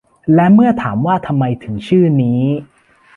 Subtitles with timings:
[0.35, 2.41] และเมื่อถามว่าทำไมถึงชื่อนี้